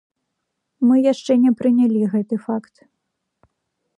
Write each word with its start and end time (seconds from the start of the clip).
Мы 0.91 0.95
яшчэ 1.11 1.33
не 1.43 1.51
прынялі 1.59 2.09
гэты 2.15 2.35
факт. 2.47 2.75